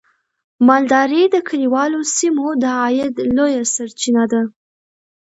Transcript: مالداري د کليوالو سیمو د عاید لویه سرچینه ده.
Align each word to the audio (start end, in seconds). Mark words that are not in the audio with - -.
مالداري 0.67 1.23
د 1.29 1.35
کليوالو 1.47 1.99
سیمو 2.15 2.47
د 2.61 2.63
عاید 2.79 3.13
لویه 3.37 3.63
سرچینه 3.75 4.23
ده. 4.31 4.41